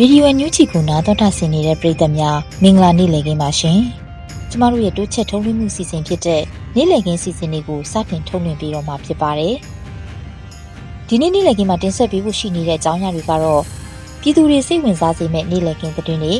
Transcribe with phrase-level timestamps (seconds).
[0.00, 3.78] ရေဒီယိုအန်ယူဂျီကိုနားတော်တာဆင်နေတဲ့ပရိသတ်များမင်္ဂလာနေ့လည်ခင်းပါရှင်။
[4.50, 6.42] ကျမတို့ရဲ့တိုးချက်ထုံးလွှင့်မှုစီစဉ်ဖြစ်တဲ့
[6.76, 9.54] နေ့လည်ခင်းစီစဉ်လေးကိုစတင်ထုတ်လွှင့်ပေးတော့မှာဖြစ်ပါတယ်။
[11.08, 13.62] ဒီနေ့နေ့လည်ခင်းမှာတင်ဆက်ပေးဖို့ရှိနေတဲ့အကြောင်းအရာတွေကတော့
[14.20, 16.34] ပြည်သူတွေစိတ်ဝင်စားစေမယ့်နေ့လည်ခင်းသတင်းတွေ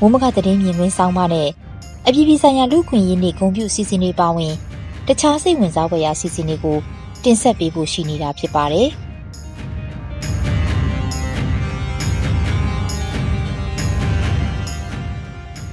[0.00, 1.48] ဝမခသတင်းမြင်ကွင်းဆောင်ပါနဲ့
[2.06, 4.52] အပြည်ပြည်ဆိုင်ရာလူခွင့်ရေးနေ့ဂုဏ်ပြုစီစဉ်တွေပါဝင်
[5.06, 6.78] တခြားစိတ်ဝင်စားဖွယ်ရာစီစဉ်တွေကို
[7.24, 8.90] တင်ဆက်ပေးဖို့ရှိနေတာဖြစ်ပါတယ်။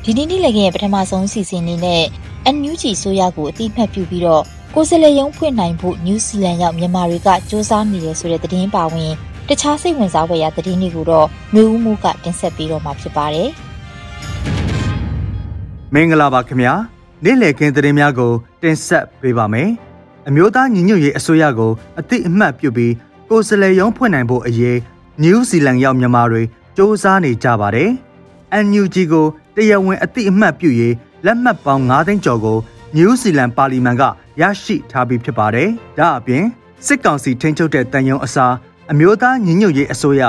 [0.08, 2.04] ဒီနေ့နေ့လည်းရဲ့ပထမဆုံးစီစဉ်နေတဲ့
[2.56, 9.12] NUG ဆိုရကိုအတိမတ်ပြုပြီးတော့ကိုယ်စလဲယုံဖွင့်နိုင်ဖို့နယူးဇီလန်ရောက်မြန်မာတွေကစူးစမ်းနေတယ်ဆိုတဲ့သတင်းပါဝင်
[9.48, 13.50] တခြားစိတ်ဝင်စားဖွယ်ရာသတင်းတွေကိုတော့မျိုးဦးမှုကတင်ဆက်ပေးတော့မှာဖြစ်ပါတယ်။
[15.94, 16.74] မင်္ဂလာပါခင်ဗျာ။
[17.24, 19.70] နေ့လည်ခင်းသတင်းများကို တင်ဆက်ပေးပါမယ်။
[20.28, 22.94] အမျိုးသားညီညွတ်ရေးအစိုးရကိုအတိအမှတ်ပြုပြီး
[23.30, 24.78] ကိုယ်စလဲယုံဖွင့်နိုင်ဖို့အရေး
[25.22, 26.42] နယူးဇီလန်ရောက်မြန်မာတွေ
[26.78, 27.90] စူးစမ်းနေကြပါတယ်။
[28.66, 30.95] NUG ကို တရားဝင်အတိအမှတ်ပြုရေး
[31.27, 32.59] လက်မှတ်ပေါင်း9သိန်းကျော်ကို
[32.95, 34.03] နယူးဇီလန်ပါလီမန်က
[34.41, 36.45] ရရှိထားပြီးဖြစ်ပါတယ်။ဒါအပြင်
[36.87, 38.55] စစ်ကောင်စီထိန်းချုပ်တဲ့တန်ယုံအစား
[38.93, 40.23] အမျိုးသားညီညွတ်ရေးအစိုးရ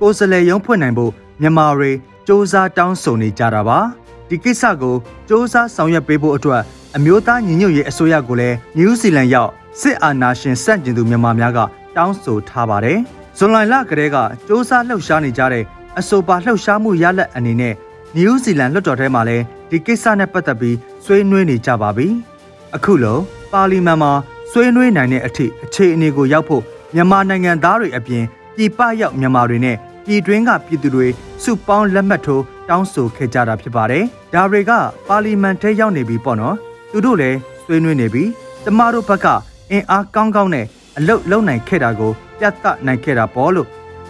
[0.00, 1.94] ကိုယ်စားလှယ်ရုံးဖွင့်နိုင်ဖို့မြန်မာတွေစ
[2.28, 3.78] 조사တောင်းဆိုနေကြတာပါ။
[4.28, 4.98] ဒီကိစ္စကိုစ
[5.28, 6.62] 조사ဆောင်ရွက်ပေးဖို့အတွက်
[6.96, 9.50] အမျိုးသားညီညွတ်ရေးအစိုးရကိုလည်းနယူးဇီလန်ရောက်
[9.80, 11.58] စစ်အာဏာရှင်စန့်ကျင်သူမြန်မာများက
[11.96, 12.98] တောင်းဆိုထားပါတယ်။
[13.38, 15.64] ဇွန်လလကတည်းကစ조사လှုပ်ရှားနေကြတဲ့
[15.98, 17.74] အဆိုပါလှုပ်ရှားမှုရလဒ်အနေနဲ့
[18.15, 22.07] နယူးဇီလန်လွှတ်တော်ထဲမှာလည်းဒီကိစ္စနဲ့ပတ်သက်ပြီးဆွေးနွေးနေကြပါပြီ။
[22.75, 23.17] အခုလို
[23.51, 24.11] ပါလီမန်မှာ
[24.51, 26.63] ဆွေးနွေးနိုင်တဲ့အထိအခြေအနေကိုရောက်ဖို့
[26.95, 28.23] မြန်မာနိုင်ငံသားတွေအပြင်
[28.55, 31.07] ပြည်ပရောက်မြန်မာတွေနဲ့ပြည်တွင်းကပြည်သူတွေ
[31.43, 34.03] စုပေါင်းလက်မှတ်ထိုးတောင်းဆိုခဲ့ကြတာဖြစ်ပါတယ်။
[34.33, 34.71] ဒါတွေက
[35.07, 36.55] ပါလီမန်ထဲရောက်နေပြီပေါ့နော်။
[36.91, 38.23] သူတို့လည်းဆွေးနွေးနေပြီ။
[38.63, 39.27] ကျမတို့ဘက်က
[39.71, 40.65] အင်အားကောင်းကောင်းနဲ့
[40.97, 43.67] အလုတ်လုံနိုင်ခဲ့တာကိုပြသနိုင်ခဲ့တာပေါ့လို့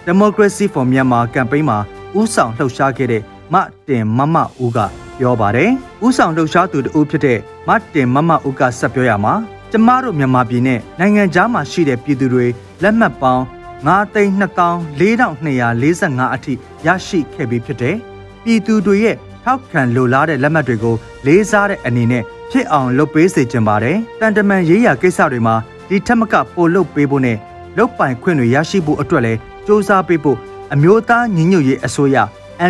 [0.08, 1.78] Democracy for Myanmar ကမ်ပိန်းမှာ
[2.20, 3.56] ဥဆောင်လှုပ်ရှားခဲ့တဲ့ မ
[3.88, 4.80] တင်မမဦးက
[5.18, 5.70] ပြောပါတယ်။
[6.06, 9.34] ဥဆောင်လှုပ်ရှားသူတဦးဖြစ်တဲ့မတင်မမဦးကဆက်ပြောရမှာ
[9.72, 12.46] ကျမတို့မြန်မာပြည်နဲ့နိုင်ငံခြားမှာရှိတဲ့ပြည်သူတွေ
[12.84, 13.44] လက်မှတ်ပေါင်း
[13.86, 16.54] 9,244,245အထိ
[16.86, 17.96] ရရှိခဲ့ပြီးဖြစ်တယ်။
[18.44, 25.56] ပြည်သူတွေရဲ့ထောက်ခံလိုလားတဲ့လက်မှတ်တွေကိုလေးစားတဲ့အနေနဲ့ဖြစ်အောင်လုပ်ပေးစေချင်ပါတယ်။တန်တမန်ရေးရာကိစ္စတွေမှာ
[25.90, 27.38] ဒီထက်မကပို့လုပ်ပေးဖို့နဲ့
[27.78, 30.38] လုပ်ပိုင်ခွင့်တွေရရှိဖို့အတွက်လည်းစ조사ပေးဖို့
[30.74, 32.18] အမျိုးသားညီညွတ်ရေးအစိုးရ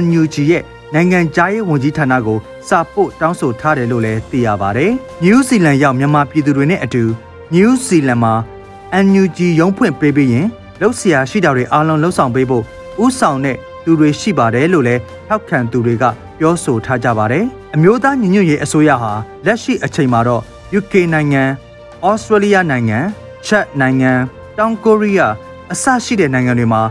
[0.01, 2.37] NUG ရဲ့ နိုင်ငံသားရေးဝန်ကြီးဌာနကို
[2.67, 4.85] စာပို့တောင်းဆိုထားတယ်လို့လည်းသိရပါဗျ။
[5.23, 7.03] နယူးဇီလန်ရောက်မြန်မာပြည်သူတွေနဲ့အတူ
[7.53, 8.33] နယူးဇီလန်မှာ
[9.05, 10.47] NUG ရုံးဖွင့်ပေးပြီးရင်
[10.79, 12.63] လှုပ်ရှားရှိတာတွေအားလုံးလှုပ်ဆောင်ပေးဖို့
[13.03, 16.03] ဥဆောင်တဲ့သူတွေရှိပါတယ်လို့လည်းထောက်ခံသူတွေက
[16.39, 17.43] ပြောဆိုထားကြပါတယ်။
[17.75, 19.11] အမျိုးသားညီညွတ်ရေးအစိုးရဟာ
[19.45, 20.41] လက်ရှိအချိန်မှာတော့
[20.77, 21.43] UK နိုင်ငံ၊
[22.11, 22.99] ဩစတြေးလျနိုင်ငံ၊
[23.47, 24.11] ချက်နိုင်ငံ၊
[24.57, 25.33] တောင်ကိုရီးယား
[25.71, 26.81] အစရှိတဲ့နိုင်ငံတွေမှာ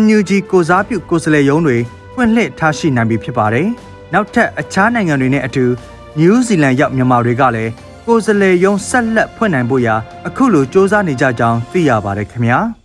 [0.00, 1.78] NUG ကိုစားပြုကိုယ်စားလှယ်ရုံးတွေ
[2.14, 3.68] ဖွင့်လှစ်ထားရှိနိုင်ပြီဖြစ်ပါတယ်။
[4.12, 5.64] နောက်ထပ်အခြားနိုင်ငံတွေနဲ့အတူ
[6.18, 7.70] နယူးဇီလန်ရောက်မြန်မာတွေကလည်း
[8.06, 9.94] ကိုယ်စားလှယ်ရုံးဆက်လက်ဖွင့်နိုင်ဖို့ရာ
[10.26, 12.58] အခုလိုစ조사နေကြကြောင်းသိရပါတယ်ခင်ဗျာ။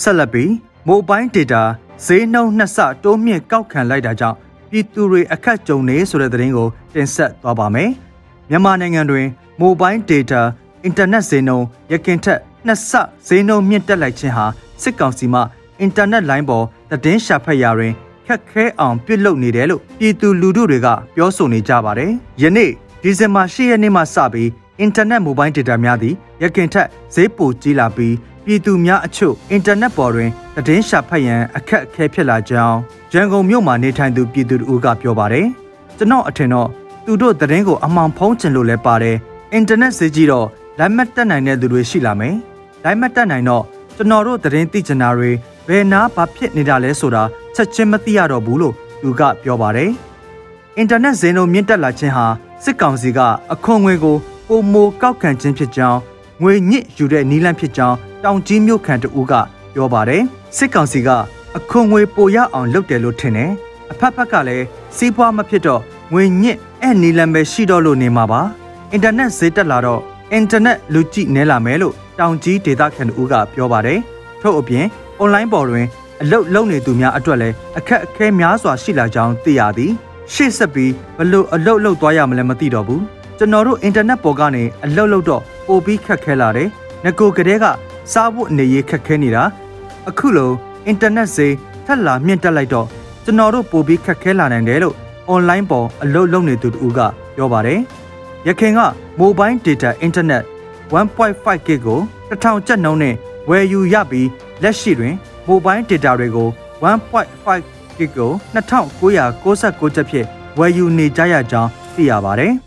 [0.00, 0.52] ဆက်လက်ပြီး
[0.86, 1.62] မိုဘိုင်းဒေတာ
[2.04, 4.36] ဈေးနှုန်းနှစ်ဆတိုးမြင့်ကောက်ခံလိုက်တာကြောင့်
[4.70, 7.90] ပြည်သူတွေအခက်ကြုံနေဆိုတဲ့သတင်းကိုတင်ဆက်သွားပါမယ်။
[8.50, 9.26] မြန်မာနိုင်ငံတွင်
[9.60, 10.42] မိုဘိုင်းဒေတာ
[10.84, 12.92] အင်တာနက်ဈေးနှုန်းရခင်ထက် နှစ်ဆ
[13.26, 14.44] ဈေးနှုန်းမြင့်တက်လိုက်ခြင်းဟာ
[14.82, 15.40] စစ်ကောင်စီမှ
[15.80, 17.92] အင်တာနက်လိုင်းပေါ်သတင်းရှာဖတ်ရာတွင်
[18.26, 22.10] ခက်ခဲအောင်ပြုလုပ်နေတယ်လို့ပြည်သူလူထုတွေကပြောဆိုနေကြပါတယ်။
[22.42, 22.70] ယနေ့
[23.02, 28.14] ဒီဇင်ဘာ10ရက်နေ့မှစပြီးအင်တာနက်မိုဘိုင်းဒေတာများသည်ရခင်ထက်ဈေးပိုကြီးလာပြီး
[28.44, 32.78] ပြည်သူများအချို့အင်တာနက်ပေါ်တွင်သတင်းရှာဖတ်ရန်အခက်အခဲဖြစ်လာကြောင်း
[33.12, 35.46] ရန်ကုန်မြို့မှာနေထိုင်သူပြည်သူတို့ကပြောပါတယ်။
[35.96, 36.68] ကျွန်တော်အထင်တော့
[37.04, 39.16] သူတို့သတင်းကိုအမှောင်ဖုံးချင်လို့လဲပါတယ်
[39.52, 40.46] အင်တာနက်ဈေးကြီးတော့
[40.78, 42.36] လိုင်းမတက်နိုင်တဲ့သူတွေရှိလာမယ်။
[42.86, 43.64] လိုင်းမတက်နိုင်တော့
[43.96, 45.30] ကျွန်တော်တို့သတင်းသိချင်တာတွေ
[45.68, 47.22] ဘယ်နာဘာဖြစ်နေတာလဲဆိုတာ
[47.54, 49.90] ချက်ချင်းမသိရတော့ဘူးလို့သူကပြောပါတယ်။
[50.76, 52.26] အင်တာနက်ဈေးနှုန်းမြင့်တက်လာခြင်းဟာ
[52.64, 53.20] စစ်ကောင်စီက
[53.52, 54.16] အခွန်ငွေကို
[54.48, 55.98] ပုံမိုကောက်ခံခြင်းဖြစ်ကြောင်း
[56.42, 59.32] ငွေညစ်ယူတဲ့နီလန့်ဖြစ်ကြောင်းတောင်ကြီးမြို့ခံတဦးက
[59.74, 60.22] ပြောပါတယ်။
[60.56, 61.08] စစ်ကောင်စီက
[61.56, 63.50] အခွန်ငွေပိုရအောင်လုပ်တယ်လို့ထင်တယ်။
[63.90, 64.64] အဖက်ဖက်ကလည်း
[64.96, 65.80] စီးပွားမဖြစ်တော့
[66.12, 68.40] ငွေညစ်အဲ့နီလန့်ပဲရှိတော့လို့နေမှာပါ။
[68.92, 70.00] အင်တာနက်ဈေးတက်လာတော့
[70.32, 73.98] အင်တာနက်လူကြည့်နေလာမယ်လို့ တောင်ကြီးဒေသခံဦးကပြောပါတယ်။
[74.40, 74.86] ထို့အပြင်
[75.18, 75.86] အွန်လိုင်းပေါ်တွင်
[76.22, 79.92] အလုတ်လုံနေသူများအတွက်လည်းအခက်အခဲများစွာရှိလာကြောင်းသိရသည်။
[80.32, 83.02] ရှေ့ဆက်ပြီးဘလို့အလုတ်လုတ်သွားရမလဲမသိတော့ဘူး။
[83.38, 86.68] ကျွန်တော်တို့အင်တာနက်ပေါ်ကနေအလုတ်လုတ်တော့ပိုပြီးခက်ခဲလာတယ်။
[87.04, 87.64] ငကိုကတဲ့က
[88.12, 89.42] စားဖို့အနေရေးခက်ခဲနေတာ။
[90.08, 90.50] အခုလို
[90.86, 91.54] အင်တာနက်ဈေး
[91.86, 92.86] ထက်လာမြင့်တက်လိုက်တော့
[93.24, 94.94] ကျွန်တော်တို့ပိုပြီးခက်ခဲလာနိုင်တယ်လို့
[95.28, 97.00] အွန်လိုင်းပေါ်အလုတ်လုံနေသူတူက
[97.36, 97.80] ပြောပါတယ်။
[98.46, 98.80] ရခင်က
[99.20, 100.42] mobile data internet
[100.90, 102.00] 1.5 gig ကို
[102.30, 103.14] 1000ကျပ်နှုန်းနဲ့
[103.48, 104.28] ဝယ်ယူရပြီး
[104.62, 105.14] လက်ရှိတွင်
[105.48, 106.48] mobile data တွေကို
[106.82, 110.26] 1.5 gig ကို2996ကျပ်ဖြင့်
[110.58, 112.52] ဝယ်ယူနေကြရကြောင်းသိရပါတယ်။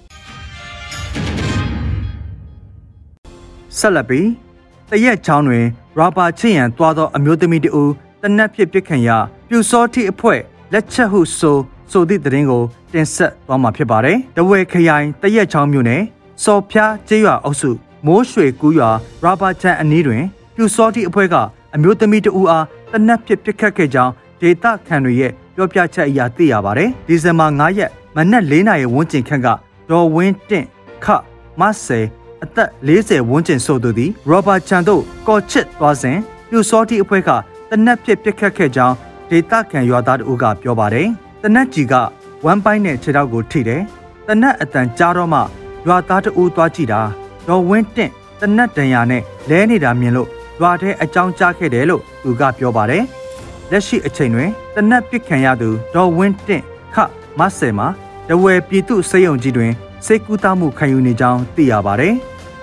[3.78, 4.28] ဆက်လက်ပြီး
[4.90, 5.66] တရက်ချောင်းတွင်
[5.98, 7.92] ရာဘာချစ်ရန်သွားသောအမျိုးသမီးတဦး
[8.22, 9.10] တနက်ဖြစ်ပစ်ခံရ
[9.50, 10.40] ပြူစောတိအဖွဲ့
[10.74, 11.58] လက်ချက်ဟုဆို
[11.92, 12.64] ဆိုသည့်သတင်းကို
[12.94, 16.02] တင်ဆက်သွားမှာဖြစ်ပါတယ်။တဝဲခရိုင်တရက်ချောင်းမြို့နယ်
[16.44, 17.72] စော်ဖျားကျေးရွာအုပ်စု
[18.06, 18.90] မိုးရွှေကူးရွာ
[19.24, 20.24] ရာဘာချန်အနီးတွင်
[20.56, 21.36] ပြူစောတိအဖွဲ့က
[21.76, 29.48] အမျိုးသမီးတဦးအားတနက်ဖြစ်ပစ်ခတ်ခဲ့ကြောင်းဒေတာခန်တွေရဲ့ပြောပြချက်အရသိရပါတယ်။ဒီဇင်ဘာ9ရက်မနက်၄နာရီဝန်းကျင်ခန့်က
[29.90, 30.66] ဒေါ်ဝင်းတင့်
[31.04, 31.06] ခ
[31.60, 32.06] မဆယ်
[32.44, 36.18] အသက်40ဝန်းကျင်ဆိုသူသည်ရောဘာချန်တို့ကော်ချစ်သွားစဉ်
[36.50, 37.30] ပြူစောတိအဖွဲ့က
[37.70, 38.96] တနက်ဖြစ်ပစ်ခတ်ခဲ့ကြောင်း
[39.30, 41.08] ဒေတာခန်ရွာသားတို့ကပြောပါတယ်။
[41.42, 41.94] တနက်ကြီးက
[42.46, 43.82] ဝမ်းပိုင်းနဲ့ခြေထောက်ကိုထိတယ်။
[44.28, 45.40] တနက်အတန်ကြားတော့မှ
[45.88, 47.02] ရွာသားတို့သွားကြည့်တာ
[47.48, 50.30] ဒေါ်ဝင်းတင့်တနက်တန်ရာနဲ့လဲနေတာမြင်လို့
[50.62, 53.04] ရွာထဲအကြောင်းကြားခဲ့တယ်လို့သူကပြောပါတယ်။
[53.72, 56.64] လက်ရှိအချိန်တွင်တနက်ပစ်ခံရသူဒေါ်ဝင်းတင့်
[56.94, 56.96] ခ
[57.40, 57.88] မဆယ်မှာ
[58.30, 59.72] တဝယ်ပြည်သူစေယုံကြီးတွင်
[60.06, 62.14] စိတ်ကူးတမှုခံယူနေကြောင်းသိရပါတယ်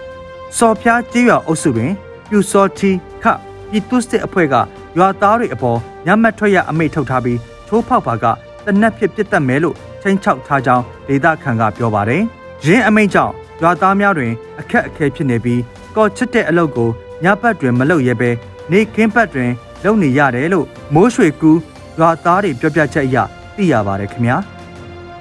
[0.56, 1.92] ။စော်ဖျားကြေးရွာအုပ်စုတွင်
[2.28, 2.90] ပြူစောတီ
[3.22, 3.24] ခ
[3.70, 4.54] ပြည်သူစစ်အဖွဲ့က
[4.98, 7.38] ရွာသားတွေအပေါ်ညမတ်ထွက်ရအမိန့်ထုတ်ထားပြီး
[7.68, 8.24] ထိုးဖောက်ပါက
[8.66, 12.22] တနက်ဖြစ်ပစ်တတ်မယ်လို့ချိန်ချောက်ထားကြောင်းဒေသခံကပြောပါတယ်။
[12.64, 13.32] ရင်းအမိန့်ကြောင့်
[13.62, 15.60] ရွာသားများတွင်အခက်အခဲဖြစ်နေပြီး
[15.96, 16.90] ကော်ချစ်တဲ့အလုပ်ကို
[17.24, 18.30] ညဘက်တွင်မလုပ်ရဲပဲ
[18.72, 19.50] နေခင်းဘက်တွင်
[19.84, 21.52] လုပ်နေရတယ်လို့မိုးရွှေကူ
[21.98, 23.16] ရွာသားတွေပြောပြချက်အရ
[23.56, 24.36] သိရပါတယ်ခင်ဗျာ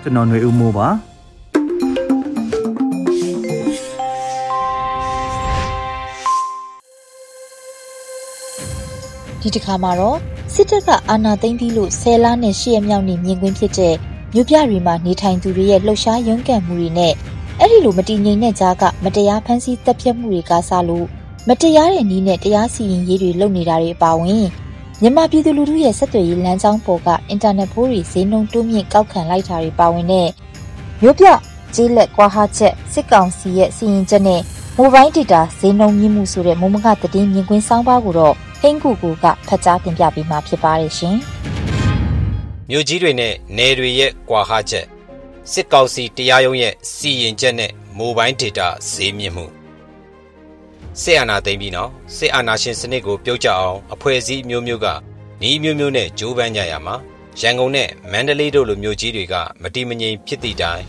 [0.01, 0.87] ကျွန်တော်ຫນွေဦးမိုးပါ
[9.41, 10.17] ဒီတစ်ခါမှာတော့
[10.53, 13.95] စစ်တပ်ကအာဏာသိမ်းပြီးလို့ဆယ်လနဲ့ရှစ်ရက်မြောက်နေ့မြင်ကွင်းဖြစ်တဲ့
[14.33, 17.13] မြို့ပြတွေမှာနေထိုင်သူတွေရဲ့လှုပ်ရှားရုန်းကန်မှုတွေနဲ့
[17.61, 21.07] အဲ့ဒီလိုမတည်ငြိမ်တဲ့ကြားကမတရားဖမ်းဆီးတပ်ဖြတ်မှုတွေကစားလို့
[21.47, 24.45] မတရားတဲ့နည်းနဲ့တရားစီရင်ရေးတွေလုပ်နေတာတွေအပါအဝင်
[25.01, 30.27] မြန်မာပြည်သူလူထုရဲ့ဆက်သွယ်ရေးလမ်းကြောင်းပေါ်ကအင်တာနက်ဖိုးတွေဈေးနှုန်းတိုးမြင့်ကောက်ခံလိုက်တာတွေပါဝင်တဲ့
[31.01, 31.25] မြို့ပြ
[31.75, 34.41] ကျေးလက်ကွာဟာချက်စစ်ကောင်စီရဲ့စီရင်ချက်နဲ့
[34.77, 41.17] မိုဘိုင်းဒေတာဈေးနှုန်းမြင့်မှုဆိုတဲ့မုံမကသတင်းမြင်ကွင်းစောင်းပါးကိုတော့ဟင်းကူကူကဖတ်ကြားတင်ပြပေးမှာဖြစ်ပါတယ်ရှင်။
[42.69, 44.85] မြို့ကြီးတွေနဲ့နယ်တွေရဲ့ကွာဟာချက်
[45.51, 49.45] စစ်ကောင်စီတရားရုံးရဲ့စီရင်ချက်နဲ့မိုဘိုင်းဒေတာဈေးမြင့်မှု
[51.01, 54.87] စစ်အာဏာသိမ်းပြီးနောက်စစ်အာဏာရှင်စနစ်ကိုပြုတ်ကျအောင်အဖွဲ့အစည်းမျိုးမျိုးက
[55.49, 56.95] ဤမျိုးမျိုးနဲ့ကြိုးပမ်းကြရမှာ
[57.41, 60.83] ရန်ကုန်နဲ့မန္တလေးတို့လိုမြို့ကြီးတွေကမတိမငြိမ်ဖြစ်သည့်တိုင်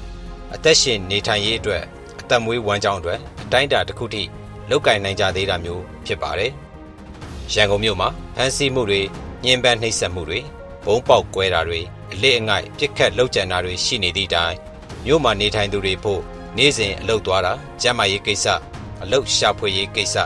[0.55, 1.83] အသက်ရှင်နေထိုင်ရေးအတွက်
[2.21, 4.23] အသက်မွေးဝမ်းကြောင်းအတွက်အတိုင်းအတာတစ်ခုထိ
[4.71, 6.53] လောက်ကင်နိုင်ကြသေးတာမျိုးဖြစ်ပါတယ်။
[7.53, 9.01] ရန်ကုန်မြို့မှာဖမ်းဆီးမှုတွေ
[9.45, 10.41] ညှဉ်းပန်းနှိပ်စက်မှုတွေ
[10.87, 11.81] ဘုံပေါက်ကွဲတာတွေ
[12.17, 14.57] အလစ်အငိုက်ပြစ်ခတ်လှုပ်ကြံတာတွေရှိနေသည့်တိုင်
[15.05, 16.21] မြို့မှာနေထိုင်သူတွေဖို့
[16.57, 18.47] နေ့စဉ်အလုပ်သွားတာကျန်းမာရေးကိစ္စ
[19.03, 20.17] အလုပ်ရှာဖွေရေးကိစ္စ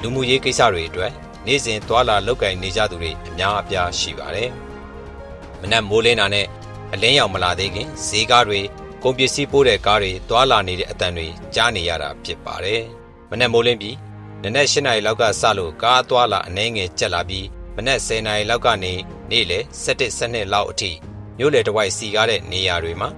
[0.00, 1.12] လူမှုရေးကိစ္စတွေအတွက်
[1.46, 4.50] နေ့စဉ်သွာလာလောက်ကင်နေကြသူတွေအများအပြားရှိပါတယ်။
[5.60, 6.46] မနက်မိုးလင်းတာနဲ့
[6.92, 8.60] အလင်းရောင်မလာသေးခင်ဈေးကားတွေ
[9.02, 12.82] ကုန်ပစ္စည်းပိုးတဲ့ကားတွေသွာလာနေတဲ့အတန်တွေကြားနေရတာဖြစ်ပါတယ်။
[13.30, 13.96] မနက်မိုးလင်းပြီး
[14.42, 18.92] နနက်၈နာရီလောက်ကစလို့ကားသွာလာအနှဲငယ်ကျက်လာပြီးမနက်10နာရီလောက်ကနေ
[19.30, 20.90] နေ့လယ်7 7လောက်အထိ
[21.40, 23.08] မြို့လေတဝိုက်စီကားတဲ့နေရာတွေမှာ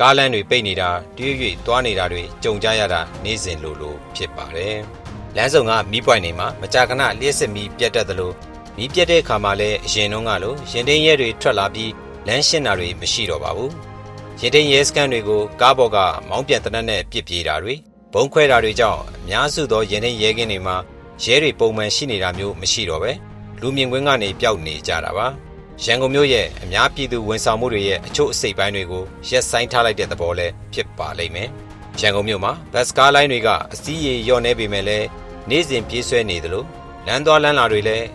[0.00, 1.30] ကားလမ်းတွေပိတ်နေတာတွဲ၍
[1.66, 4.76] သွားနေတာတွေကြုံကြရတာနေ့စဉ်လိုလိုဖြစ်ပါတယ်။
[5.36, 8.32] လမ်းစုံကမီးပွိုင်တွေမှာမကြာခဏလျှက်စစ်မီးပြတ်တတ်သလို
[8.76, 11.92] မီးပြတ်တဲ့အခါမှာလည်းအရင်တုန်းကလိုရင်တင်းရဲတွေထွက်လာပြီး
[12.26, 13.70] လမ်းရှင်းတာတွေမရှိတော့ပါဘူး။
[14.40, 17.74] ရင်တင်းရဲစကန်တွေကိုကားပေါ်ကမောင်းပြန်တနက်နဲ့ပြစ်ပြေးတာတွေ
[18.12, 20.76] ဘုံခွဲတာတွေကြောင့်အများစုသောရင်တင်းရဲကင်းတွေမှာ
[21.24, 23.12] ရဲတွေပုံမှန်ရှိနေတာမျိုးမရှိတော့ပဲ
[23.60, 25.28] လူမြင်ကွင်းကနေပျောက်နေကြတာပါ။
[25.84, 31.48] ရန်ကုန်မြို့ရဲ့အများပြည်သူဝန်ဆောင်မှုတွေရဲ့အချို့အစိတ်ပိုင်းတွေကိုရက်ဆိုင်ထားလိုက်တဲ့သဘောလည်းဖြစ်ပါလိမ့်မယ်။
[32.00, 35.06] ရန်ကုန်မြို့မှာဘတ်စကားလိုင်းတွေကအစည်းအဝေးလျော့နေပေမဲ့လည်း
[35.50, 36.64] နေ့စဉ်ပြေးဆွဲနေသလို
[37.06, 38.06] လမ်းသွားလမ်းလာတွေလည်း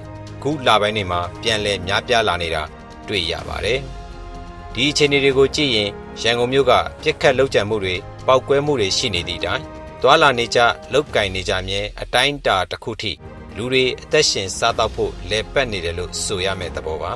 [0.41, 2.63] ခုလပိုင်းတွေမှာပြန်လည်များပြားလာနေတာ
[3.07, 3.79] တွေ့ရပါတယ်။
[4.73, 5.89] ဒီအခြေအနေတွေကိုကြည့်ရင်
[6.21, 6.71] ရန်ကုန်မြို့က
[7.03, 7.95] ပြက်ခတ်လောက်ကျန်မှုတွေ
[8.27, 9.61] ပောက်ကွဲမှုတွေရှိနေသည့်တိုင်
[10.01, 10.59] သွာလာနေကြ
[10.93, 13.11] လောက်ကင်နေကြမြဲအတိုင်းတာတစ်ခုထိ
[13.57, 17.13] လူတွေအသက်ရှင်စားတော့ဖို့လဲပတ်နေတယ်လို့ဆိုရမယ့်သဘောပါ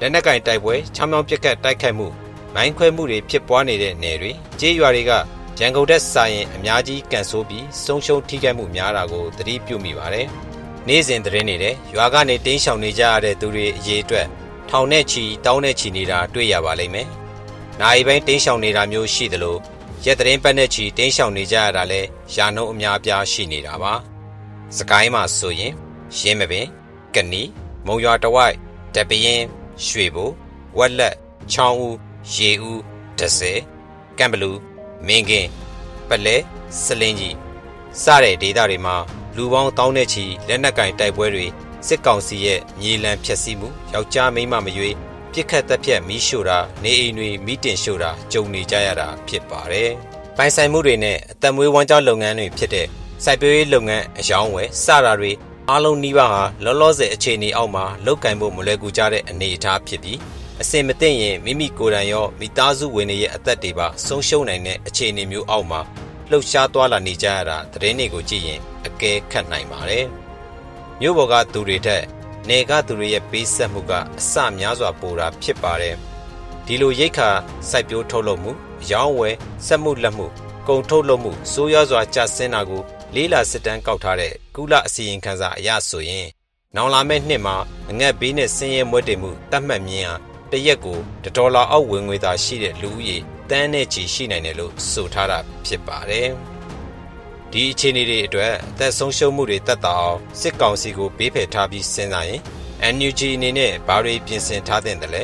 [0.00, 2.08] လက်နက်ကင်တိုက်ပွဲချောင်းချောင်းပြက်ကတ်တိုက်ခိုက်မှု
[2.54, 5.12] မိုင်းခွဲမှုတွေဖြစ်ပွားနေတဲ့နယ်တွေကြေးရွာတွေက
[5.60, 10.26] ရန်ကုန်တက်စာရင်အများကြီးကန်ဆိုးပြီးဆုံးရှုံးထိခိုက်မှုများတာကိုသတိပြုမိပါတယ်
[10.88, 14.26] နေ့စဉ်သတင်းနေတဲ့ရွာကနေတင်းရှောင်နေကြရတဲ့သူတွေအရေးအတွက်
[14.70, 17.08] ထောင်နဲ့ချီတောင်းနဲ့ချီနေတာတွေ့ရပါလိမ့်မယ်။
[17.80, 19.56] နိုင်ပိုင်းတင်းရှောင်နေတာမျိုးရှိသလို
[20.04, 22.00] ရက်သတင်းပတ်နဲ့ချီတင်းရှောင်နေကြရတာလဲ
[22.34, 23.92] ရာနှုန်းအများပြားရှိနေတာပါ။
[24.76, 25.72] စကိုင်းမှာဆိုရင်
[26.18, 26.66] ရင်းမပင်
[27.14, 27.42] ကနီ
[27.86, 28.54] မုံရွာတဝိုက်
[28.94, 29.42] တပရင်
[29.84, 30.30] ရွှေဘို
[30.78, 31.14] ဝက်လက်
[31.52, 31.96] ချောင်းဦး
[32.34, 32.80] ရေဦး
[33.18, 33.52] ဒဆဲ
[34.18, 34.58] ကံဘလူး
[35.06, 35.48] မင်းကင်း
[36.08, 36.36] ပလဲ
[36.84, 37.36] စလင်းကြီး
[38.02, 38.96] စတဲ့ဒေသတွေမှာ
[39.36, 41.46] လူပေါင်းတောင်းတဲ့ချီလက်နက်ကင်တိုက်ပွဲတွေ
[41.86, 44.96] စစ်ကောင်စီရဲ့မြေလံဖျက်ဆီးမှုယောက်ျားမိန်းမမရွေး
[45.32, 49.90] ပြစ်ခတ်တပ်ဖြတ်မီးရှို့တာနေအိမ်တွေမိတင်ရှို့တာကြုံနေကြရတာဖြစ်ပါတယ်။
[50.36, 52.86] ပိုင်ဆိုင်မှုတွေနဲ့အသက်မွေးဝမ်းကြောင်းလုပ်ငန်းတွေဖြစ်တဲ့
[53.24, 55.32] စိုက်ပျိုးရေးလုပ်ငန်းအယောင်းဝယ်စတာတွေ
[55.70, 60.18] အားလုံးနှီးပါးဟာလောလောဆယ်အခြေအနေအောက်မှာလောက်ကင်ဖို့မလွယ်ကူကြတဲ့အနေအထားဖြစ်ပြီး
[60.62, 65.80] အစင်မသိရင်မိမိကိုယ်တိုင်ရောမိသားစုဝင်တွေရဲ့အသက်တွေပါဆုံးရှုံးနိုင်တဲ့အခြေအနေမျိုးအောက်မှာ
[66.30, 70.04] လှုပ်ရှားသွားလာနေကြရတာသတင်းတွေကိုကြည့်ရင်အကဲခတ်နိုင်ပါတယ်။
[71.00, 72.04] မြို့ပေါ်ကသူတွေထက်
[72.48, 75.94] နေကသူတွေရဲ့ပေးဆက်မှုကအစများစွာပိုတာဖြစ်ပါတယ်။
[76.66, 77.30] ဒီလိုရိတ်ခါ
[77.70, 79.34] စိုက်ပျိုးထုတ်လုပ်မှုအယောင်းဝယ်
[79.66, 80.26] စက်မှုလက်မှု
[80.68, 82.82] ကုန်ထုတ်လုပ်မှုစိုးရွားစွာကျဆင်းတာကို
[83.14, 86.26] လေးလာစစ်တမ်းကောက်ထားတဲ့ ကုလအစီရင်ခံစာအရဆိုရင်
[86.76, 87.56] နောင်လာမယ့်နှစ်မှာ
[87.90, 90.16] အငတ်ဘေးနဲ့ဆင်းရဲမွဲတေမှုတတ်မှတ်မြင်ဟာ
[90.50, 90.98] တရက်ကို
[91.36, 93.16] ဒေါ်လာအောက်ဝင်ငွေသာရှိတဲ့လူဦးရေ
[93.50, 96.28] တန်းနဲ့ချီရှိနိုင်တယ်လို့ဆိုထားတာဖြစ်ပါတယ်။
[97.52, 102.40] ဒီအခြေအနေတွေအတွက်အသက်ဆုံးရှုံးမှုတွေတက်တာအောင်စစ်ကောင်စီကိုဘေးဖယ်ထားပြီးစဉ်းစားရင်
[102.94, 105.22] NUG အနေနဲ့ဘာတွေပြင်ဆင်ထားတဲ့တလဲ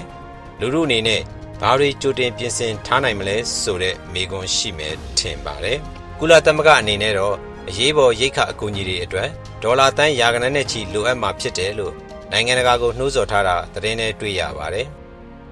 [0.60, 1.20] လူလူအနေနဲ့
[1.62, 5.78] ဘာတွေကြိုတင်ပြင်ဆင်ထားနိုင်မလဲဆိုတဲ့မေးခွန်းရှိမယ်ထင်ပါတယ်။
[6.18, 7.36] ကုလသမဂ္ဂအနေနဲ့တော့
[7.68, 9.28] အရေးပေါ်ရိတ်ခအကူအညီတွေအတွက်
[9.62, 11.94] ဒေါ်လာတန်းရာခိုင်နှုန်းနဲ့ချီလိုအပ်မှာဖြစ်တယ်လို့
[12.32, 14.86] နိုင်ငံတကာကိုနှိုးဆော်ထားတာသတင်းနဲ့တွေ့ရပါတယ်။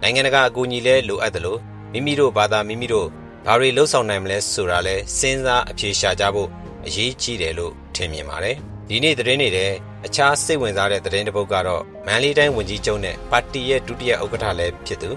[0.03, 1.61] နိုင်ငံတကာအကူအညီလဲလိုအပ်တယ်လို့
[1.93, 3.09] မိမိတို့ဘာသာမိမိတို့
[3.47, 6.49] ဘာတွေလှုပ်ဆောင်နိုင်မလဲဆိုတာလဲစဉ်းစားအဖြေရှာကြဖို့
[6.87, 8.57] အရေးကြီးတယ်လို့ထင်မြင်ပါတယ်
[8.89, 9.71] ဒီနေ့သတင်းနေတဲ့
[10.07, 15.11] အခြားစိတ်ဝင်စားတဲ့သတင်းတစ်ပုဒ်ကတော့မန်လေးတိုင်းဝန်ကြီးချုပ်နဲ့ပါတီရဲ့ဒုတိယဥက္ကဋ္ဌလည်းဖြစ်သူ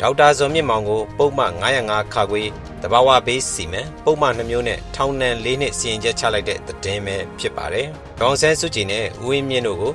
[0.00, 2.42] ဒေါက်တာဇော်မြင့်မောင်ကိုပုံမှန်905ခါခွေ
[2.82, 7.86] တဘာဝဘေးစီမံပုံမှန်နှမျိုးနဲ့ထောင်ဒဏ်၄နှစ်စီရင်ချက်ချလိုက်တဲ့သတင်းပဲဖြစ်ပါတယ်။
[8.20, 9.92] ဒေါန်ဆန်းစုကြည်နဲ့ဦးဝင်းမြင့်တို့ကို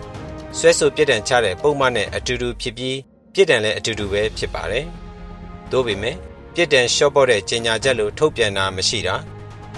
[0.57, 2.97] ဆွဲဆိုပြစ်ဒဏ်ချတဲ့ပုံမှန်နဲ့အတူတူဖြစ်ပြီး
[3.33, 4.85] ပြစ်ဒဏ်လည်းအတူတူပဲဖြစ်ပါတယ်။
[5.71, 6.15] သို့ပေမဲ့
[6.55, 9.15] ပြစ်ဒဏ်လျှော့ပေါ့တဲ့ကြေညာချက်လို့ထုတ်ပြန်တာမရှိတာ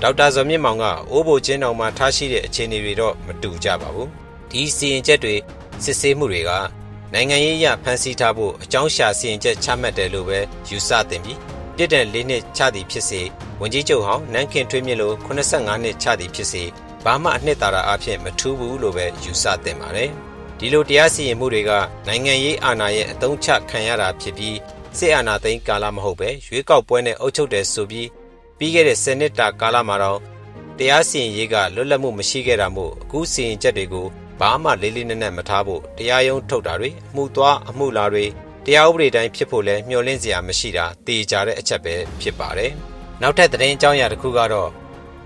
[0.01, 4.07] ဒေါက်တာဇော်မြင့်မောင်ကအိုးဘိုချင်းတော်မှာထားရှိတဲ့အခြေအနေတွေတော့မတူကြပါဘူး။
[4.51, 5.35] ဒီစီရင်ချက်တွေ
[5.83, 6.51] စစ်ဆေးမှုတွေက
[7.13, 11.39] နိုင်ငံရေးအရဖန်ဆီးထားဖို့အကြောင်းရှာစီရင်ချက်ချမှတ်တယ်လို့ပဲယူဆတင်ပြီး
[11.75, 13.21] ပြစ်ဒဏ်၄နှစ်ချသည်ဖြစ်စေ
[13.61, 16.63] ဝန်ကြီးချုပ်ဟောင်းနန်းခင်ထွေးမြင့်လို85နှစ်ချသည်ဖြစ်စေ
[17.03, 20.09] ဘာမှအနှစ်သာရအဖြစ်မထူးဘူးလို့ပဲယူဆတင်ပါတယ်။
[20.59, 21.71] ဒီလိုတရားစီရင်မှုတွေက
[22.07, 24.57] နိုင်ငံရေးအာဏာရဲ့အသုံးချခံရတာဖြစ်ပြီး
[24.97, 28.07] စစ်အာဏာသိမ်းကာလမဟုတ်ပဲရွေးကောက်ပွဲနဲ့အုပ်ချုပ်တယ်ဆိုပြီး
[28.57, 30.19] ပြီးခဲ့တဲ့စနစ်တာကာလမှာတော့
[30.77, 34.07] တရားစီရင်ရေးကလွတ်လပ်မှုမရှိခဲ့တာမို့အခုစီရင်ချက်တွေကို
[34.41, 38.25] ဘာမှလေးလေးနက်နက်မထားဖို့တရားရုံးထုတ်တာတွေအမှုသွားအမှုလာတွေ
[38.65, 42.71] တရားဥပဒေတိုင်းဖြစ်ဖို့လဲမျှော်လင့်စရာမရှိတာတေချာတဲ့အချက်ပဲဖြစ်ပါတယ်။
[43.21, 44.69] နောက်ထပ်သတင်းအကြောင်းအရာတစ်ခုကတော့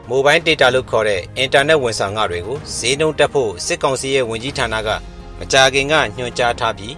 [0.10, 4.90] မိုဘိုင်းဒေတာလို့ခေါ်တဲ့အင်တာနက်ဝန်ဆောင်ခတွေကိုဈေးနှုန်းတက်ဖို့စစ်ကောင်စီရဲ့ဝန်ကြီးဌာနက
[5.40, 6.96] မကြာခင်ကညွှန်ကြားထားပြီး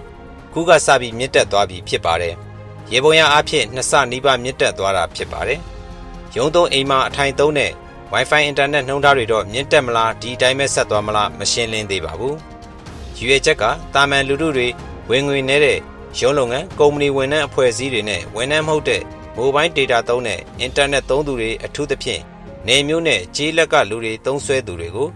[0.52, 2.34] ခုကစပြီးမြင့်တက်သွားပြီဖြစ်ပါတယ်။
[2.92, 5.60] ရေပုံရအဖြစ်နှစ်ဆနီးပါးမြင့်တက်သွားတာဖြစ်ပါတယ်။
[6.36, 7.72] ရုံးသုံးအိမ်မှာအထိုင်သုံးတဲ့
[8.12, 12.34] Wi-Fi အင်တာနက်နှုန်းထားတွေတော့မြင့်တက်မလားဒီအတိုင်းပဲဆက်သွားမလားမရှင်းလင်းသေးပါဘူး။
[13.18, 14.66] ရွေချက်ကတာမန်လူထုတွေ
[15.10, 15.78] ဝင်ငွေနေတဲ့
[16.18, 19.02] ရုံးလုပ်ငန်းကုမ္ပဏီဝန်ထမ်းအဖွဲ့အစည်းတွေနဲ့ဝန်ထမ်းမဟုတ်တဲ့
[19.36, 22.22] မိုဘိုင်းဒေတာသုံးတဲ့အင်တာနက်သုံးသူတွေအထူးသဖြင့်
[22.66, 25.08] နေမျိုးနဲ့ကြေးလက်ကလူတွေသုံးဆွဲသူတွေကို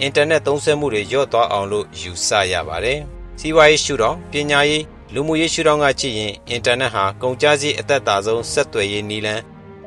[0.00, 2.98] အင်တာနက်သုံးစွဲမှုတွေလျော့သွားအောင်လို့ယူဆရပါတယ်။
[3.40, 9.42] စီးပွားရေးရှုထောင့်ပညာရေးလူမှုရေးရှုထောင့်ကကြည့်ရင်အင်တာနက်ဟာကုန်ကျစရိတ်အသက်သာဆုံးဆက်သွယ်ရေးနည်းလမ်း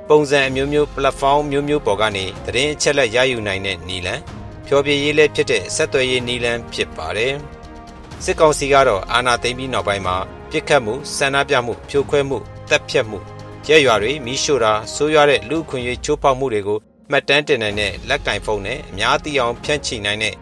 [0.10, 4.22] ပုံစံအမျိုးမျိုး platform မျိုးမျိုးပေါ်ကနေသတင်းအချက်လက်ရယူနိုင်တဲ့နည်းလမ်း
[4.68, 7.34] ဖြောပြရေးလည်းဖြစ်တဲ့ဆက်သွယ်ရေးနည်းလမ်းဖြစ်ပါတယ်။
[8.24, 10.16] စစ်ကောင်စီကတော့အာဏာသိမ်းပြီးနောက်ပိုင်းမှာ
[10.50, 12.38] ပြစ်ခတ်မှုဆန္ဒပြမှုဖြိုခွဲမှု
[12.70, 13.20] တပ်ဖြတ်မှု
[13.68, 16.80] ရဲရွာတွေမိရှို့တာဆိုးရွားတဲ့လူခွင့်ရေးချိုးဖောက်မှုတွေကို
[17.12, 20.36] မှတ်တမ်းတင်နိုင်တဲ့လက်ကင်ဖုန်းနဲ့အများသိအောင်ဖြန့်ချိနိုင်တဲ့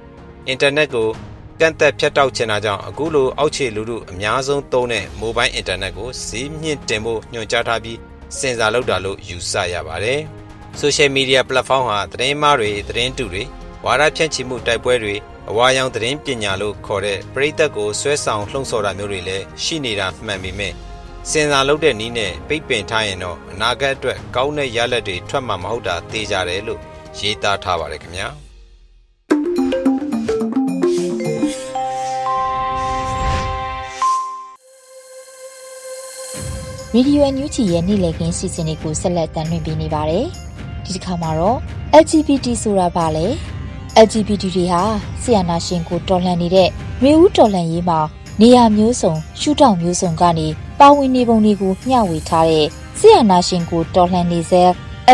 [0.48, 1.08] အင်တာနက်ကို
[1.60, 7.98] ကန့်သက်ဖြတ်တောက်ချင်တာကြောင့်အခုလိုအောက်ခြေလူထုအများဆုံးသုံးတဲ့မိုဘိုင်းအင်တာနက်ကိုဈေးမြင့်တင်ဖို့ညွှန်ကြားထားပြီး
[8.38, 10.19] စင်စာလုပ်တာလို့ယူဆရပါတယ်။
[10.81, 13.43] social media platform ဟာသတင်းမှားတွေသတင်းတုတွေ
[13.86, 15.15] ဝါဒဖြန့်ချိမှုတိုက်ပွဲတွေ
[15.50, 20.74] အဝါရောင်သတင်းပညာလို့ခေါ်တဲ့ပရိသတ်ကိုဆွဲဆောင်လှုံ့ဆော်တာမျိုးတွေလည်းရှိနေတာမှန်ပေမဲ့
[21.29, 26.79] စင်စာလုပ်တဲ့နည်းနဲ့ပိတ်ပင်ထားရင်တော့အနာဂတ်အတွက်ကောင်းတဲ့ရလဒ်တွေထွက်မှာမဟုတ်တာသိကြတယ်လို့
[27.19, 28.27] ရေးသားထားပါတယ်ခင်ဗျာ
[36.96, 40.25] ရေဒီယိုအန်ယူဂျီရဲ့နေ့လည်ခင်းစီစဉ်လေးကိုဆက်လက်တင်ပြနေပါတယ်။
[40.84, 41.58] ဒီတစ်ခါမှာတော့
[42.01, 43.25] LGBT ဆိုတာဘာလဲ
[44.05, 44.81] LGBT တွေဟာ
[45.22, 46.69] ဆီယနာရှင်ကိုတော်လှန်နေတဲ့
[47.03, 48.00] မျိုးဦးတော်လှန်ရေးမှာ
[48.41, 50.48] နေရာမျိုးစုံရှုထောင့်မျိုးစုံကနေ
[50.79, 52.67] ပါဝင်နေပုံတွေကိုမျှဝေထားတဲ့
[53.00, 54.63] ဆီယနာရှင်ကိုတော်လှန်နေစေ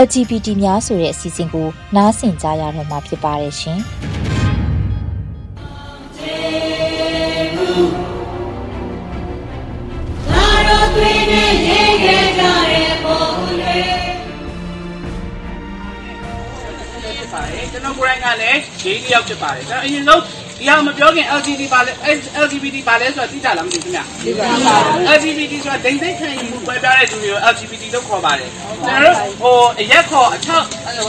[0.03, 3.81] LGBT များဆိုတဲ့အစီအစဉ်ကိုနားဆင်ကြရတော့မှာဖြစ်ပါတယ်ရှင်။
[17.95, 20.21] ကျွန်တော်ကိုယ်တိုင်ကလည်းဂေးတစ်ယောက်ဖြစ်ပါတယ်ကျွန်တော်အရင်ဆုံး
[20.59, 21.91] ဒီဟာမပြောခင် LGBT ပါလဲ
[22.45, 24.75] LGBT ပါလဲဆိုတာသိကြလားမသိဘူးခင်ဗျသိပါပါ
[25.17, 30.65] LGBT ဆိုတာဒိန်စိတ်ခံယူမှုပွဲပြတဲ့သူတွေကို LGBT လို့ခေါ်ပါတယ်ကျွန်တော်တို့ဟိုအရက်ခေါ်အချောက်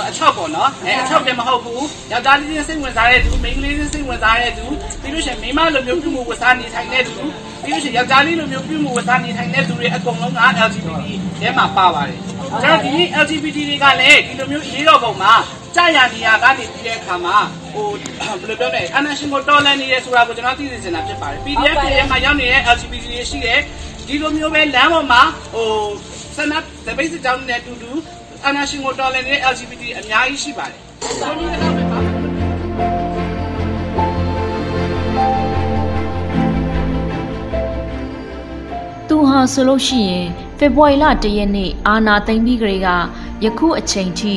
[0.08, 4.64] အချောက်ပေါ့နော်အဲအချောက်တယ်မဟုတ်ဘူးယောက်ျားလေးချင်းစိတ်ဝင်စားတဲ့သူမိန်းကလေးချင်းစိတ်ဝင်စားတဲ့သူ
[5.02, 7.14] ပြီးလို့ရှိရင်မိန်းမလိုမျိုးပြုမှုဝတ်စားနေထိုင်တဲ့သူ
[7.66, 10.90] ပြီးလို့ရှိရင်ယောက်ျားလေးလိုမျိုးပြုမှုဝတ်စားနေထိုင်တဲ့သူတွေအကုန်လုံးက LGBT
[11.40, 12.18] ထဲမှာပါပါတယ်
[12.62, 15.32] ကျွန်တော်ဒီ LGBT တွေကလည်းဒီလိုမျိုးအရေးတော်ပုံမှာ
[15.76, 17.36] ကြာရနေရကနေပြီးတဲ့အခါမှာ
[17.72, 17.88] ဟို
[18.40, 23.60] ဘယ်လိုပြောလဲအနာရှင်ကိုတော်လန်နေရဲဆိုတာကိုကျွန်တော်သိသိချင်တာဖြစ်ပါတယ် PDF တွေမှာရောက်နေတဲ့ LGBT တွေရှိတယ်
[24.06, 25.22] ဒီလိုမျိုးပဲလမ်းပေါ်မှာ
[25.54, 25.68] ဟို
[26.36, 26.54] ဆန္ဒ
[26.86, 27.90] တပိတ်စစ်ကြောင်းနဲ့အတူတူ
[28.46, 30.80] အနာရှင်ကိုတော်လန်နေတဲ့ LGBT အများကြီးရှိပါတယ်
[39.36, 40.26] ဟာဆိုလို့ရှိရင်
[40.58, 42.88] ဖေဖော်ဝါရီလ၁ရက်နေ့အာနာသိမ့်ပြီးကလေးက
[43.44, 44.34] ယခုအချိန်ထိ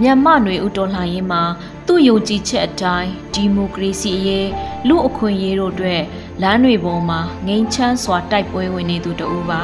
[0.00, 1.42] မြန်မာ့ຫນွေဥတော်လှန်ရေးမှာ
[1.86, 4.48] သူ့ယုံကြည်ချက်အတိုင်းဒီမိုကရေစီရေး
[4.88, 6.02] လူအခွင့်အရေးတို့အတွက်
[6.42, 9.60] လမ်းတွေပေါ်မှာငိမ့်ချမ်းစွာတိုက်ပွဲဝင်နေသူတဦးပါ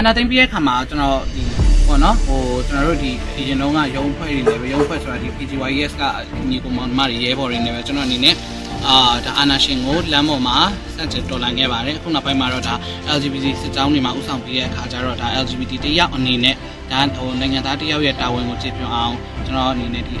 [0.00, 6.02] အနာသိမ့်ပြီးတဲ့ခါမှာကျွန်တော်ဒီပေါ့နော်ဟိုကျွန်တော်တို့ဒီအရင်တုန်းကရုံးဖွဲ့တွေလည်းပဲရုံးဖွဲ့ဆိုတာဒီ PGYS က
[6.50, 8.34] ညီကောင်မတွေရဲဘော်တွေနဲ့ပဲကျွန်တော်အနေနဲ့
[8.84, 10.58] အာဒါအာနာရှင်ကိုလမ်းပေါ်မှာ
[10.94, 12.74] စန့်ကျင်တော်လှန်ခဲ့ပါတယ်အခုနောက်ပိုင်းမှာတော့ဒါ
[13.16, 16.54] LGBT စစ်ကြောင်းတွေမှာဥဆောင်ပြီးတဲ့အခါကျတော့ဒါ LGBT တယောက်အနေနဲ့
[16.92, 19.14] ဒါဟိုနိုင်ငံသားတယောက်ရဲ့တာဝန်ကိုကြည့်ပြအောင်
[19.46, 20.16] ကျွန်တော်အနေနဲ့ဒီ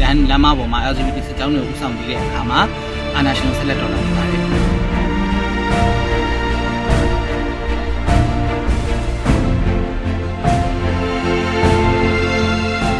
[0.00, 2.60] လမ်းလမ်းမပေါ်မှာ LGBT စစ်ကြောင်းတွေကိုဥဆောင်ပြီးတဲ့အခါမှာ
[3.16, 4.40] အာနာရှင်ကိုဆက်လက်တော်လှန်နေပါတယ်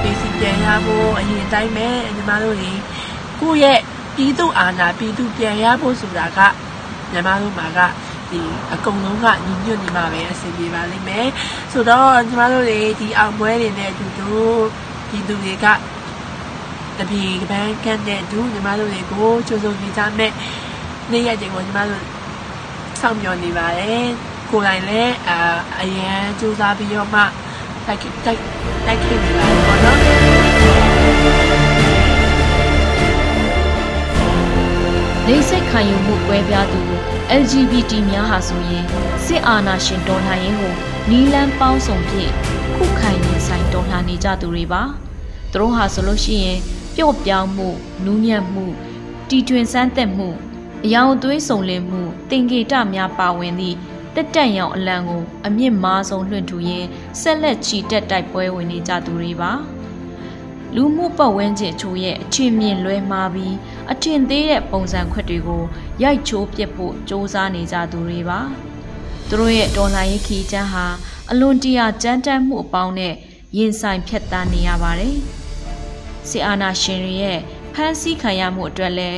[0.03, 2.73] ဒီစီပြန်ရဖို့အရင်တိုင်းပဲညီမတို့တွေ
[3.41, 3.81] ကိုယ့်ရဲ့
[4.21, 6.39] ပြည်သူအာဏာပြည်သူပြန်ရဖို့ဆိုတာက
[7.13, 7.79] ညီမတို့မှာက
[8.31, 8.41] ဒီ
[8.75, 11.29] အကုန်လုံးကညီညွတ်နေမှာပဲအဆင်ပြေပါလိမ့်မယ်
[11.73, 14.31] ဆိုတော့ညီမတို့တွေဒီအောင်ပွဲတွေနဲ့အတူတူ
[15.09, 15.67] ပြည်သူတွေက
[16.99, 20.33] တပီကပန်းကန်းတဲ့ဒူညီမတို့တွေကိုကြိုးစုံနေကြမဲ့
[21.11, 22.03] နေ့ရက်တွေကိုညီမတို့
[23.01, 24.07] စောင့်မျှော်နေပါတယ်
[24.51, 25.39] ကိုယ်တိုင်လည်းအာ
[25.81, 27.23] အရန်စူးစမ်းပြီးတော့မှ
[27.87, 28.41] တိုက်တိုက်
[28.87, 30.20] တိုက်ခင်နေပါတယ်ပေါ့နော်
[35.33, 36.81] လိမ့်စိတ်ခံယူမှုကွဲပြားသူ
[37.43, 38.85] LGBT များဟာဆိုရင်
[39.25, 40.75] စစ်အာဏာရှင်တော်လှန်ရေးကို
[41.11, 42.33] နီလန်းပေါင်းစုံဖြင့်
[42.77, 44.83] ခုခံရင်ဆိုင်တော်လှန်နေကြသူတွေပါ
[45.53, 46.59] သူတို့ဟာဆိုလို့ရှိရင်
[46.97, 47.69] ပျော့ပြောင်းမှု
[48.05, 48.67] နူးညံ့မှု
[49.29, 50.29] တီထွင်ဆန်းသက်မှု
[50.85, 53.77] အယောင်အသွေးစုံလင်မှုတင်ကေတများပါဝင်သည့်
[54.15, 56.89] တက်တက်ရောင်အလံကိုအမြင့်မားဆုံးလွှင့်ထူရင်း
[57.21, 59.53] ဆက်လက်ချီတက်တိုက်ပွဲဝင်နေကြသူတွေပါ
[60.75, 63.55] လူမှုပတ်ဝန်းကျင်ချို့ရဲ့အချင်းမြင့်လွဲမှားပြီး
[63.93, 65.63] အထင်သေးတဲ့ပုံစံခွက်တွေကို
[66.03, 68.41] ရိုက်ချိုးပစ်ဖို့စ조사နေကြသူတွေပါ
[69.29, 70.87] သူတို့ရဲ့ဒေါ်လာရေးခီးချမ်းဟာ
[71.31, 73.15] အလွန်တရာကြမ်းတမ်းမှုအပေါင်းနဲ့
[73.57, 75.17] ရင်ဆိုင်ဖြတ်တန်းနေရပါတယ်
[76.29, 77.39] ဆီအာနာရှင်တွေရဲ့
[77.75, 79.11] ဖမ်းဆီးခံရမှုအတွက်လဲ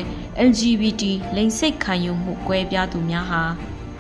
[0.48, 1.02] LGBT
[1.36, 3.42] လိင်စိတ်ခံယူမှုကွဲပြားသူများဟာ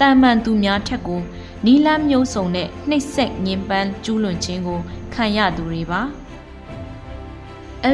[0.00, 1.20] တာမန်သူများထက်ကို
[1.66, 4.80] နီလန်းမျိုးစုံနဲ့နှိပ်စက်ညှဉ်းပန်းကျူးလွန်ခြင်းကို
[5.14, 6.02] ခံရသူတွေပါ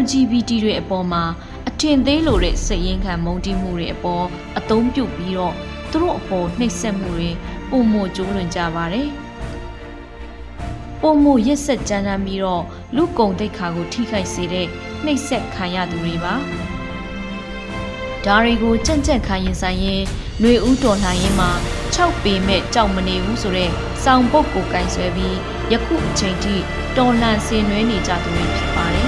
[0.01, 1.48] LGBT တွေအပေါ်မှာအ
[1.81, 4.27] ထင်သေးလိုတဲ့စိတ်ရင်းခံမုန်းတီးမှုတွေအပေါ်
[4.59, 5.55] အသုံးပြုပြီးတော့
[5.91, 7.31] သူတို့အပေါ်နှိပ်စက်မှုတွေ
[7.71, 9.09] ပုံမကျိုးလွန်ကြပါတယ်။
[11.01, 12.64] ပုံမရက်ဆက်ကြမ်းတမ်းပြီးတော့
[12.97, 14.67] လူကုံတိတ်ခါကိုထိခိုက်စေတဲ့
[15.05, 16.35] နှိပ်စက်ခံရသူတွေပါ။
[18.25, 20.03] ဒါတွေကိုကြန့်ကြန့်ခံရင်ဆိုင်ရင်
[20.41, 21.51] ຫນွေဦးတော်လှန်ရင်မှာ
[21.95, 23.71] 6ပေမဲ့ကြောက်မနေဘူးဆိုတဲ့
[24.05, 25.37] စောင်ပုတ်ကိုကင်ဆွဲပြီး
[25.73, 26.55] ယခုအချိန်ထိ
[26.97, 29.08] တော်လှန်ဆင်နွှဲနေကြသူတွေဖြစ်ပါတယ်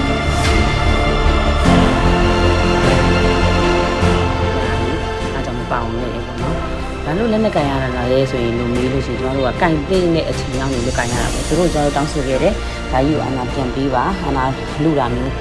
[5.71, 6.61] ပါအောင်လို့လေပေါ့နော်ဒါ
[7.05, 12.53] ဘာလို့လက်နဲ့ကန်ရတာလဲဆိုရင်လို့မေးလို့ရှိရင်ကျမတို့ကကန်သိတဲ့အချိန်ရောက်နေလို့ကန်ရတာပဲသူတို့ကျွန်တော်တောင်းဆိုခဲ့တယ်
[12.91, 14.43] ဒါကြီးကိုအနာပြန်ပေးပါအနာ
[14.83, 15.31] လူတာမျိုး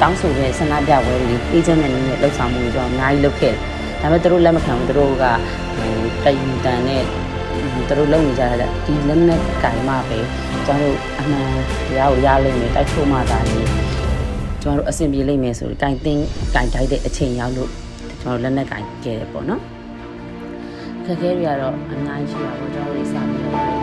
[0.00, 3.58] တောင်းဆိုတဲ့ဆန္ဒပြပွဲတွေအေဂျင့်နဲ့နဲ့လှုပ်ဆောင်မှုတွေကျွန်တော်အများကြီးလုပ်ခဲ့တယ်
[4.00, 5.24] ဒါပေမဲ့သူတို့လက်မခံဘူးသူတို့က
[6.24, 7.02] ဟိုတယူတန်နဲ့
[7.88, 8.56] သူတို့လုပ်နေကြတာ
[8.86, 10.18] ဒီလက်နဲ့ကန်မှပဲ
[10.66, 11.50] ကျွန်တော်တို့အမှန်
[11.88, 13.60] တရားကိုရလိမ့်မယ်တိုက်ထုတ်မှသာလေ
[14.62, 17.70] ကျွန်တော်တို့အဆင်ပြေလိမ့်မယ်ဆိုရင်ကင်တင်းကင်တိုက်တဲ့အချိန်ရောက်လို့
[18.22, 19.62] ကျွန်တော်လက်နဲ့ကင်ခဲ့တယ်ပေါ့နော်
[21.04, 23.79] ခက်ခဲတွေကတော့အများကြီးရှိပါဘူးကျွန်တော်တို့စာပြီးတော့